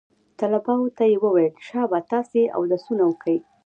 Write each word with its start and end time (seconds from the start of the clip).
طلباو 0.39 0.93
ته 0.97 1.03
يې 1.11 1.15
وويل 1.23 1.53
شابه 1.67 1.99
تاسې 2.11 2.41
اودسونه 2.57 3.03
وكئ. 3.07 3.37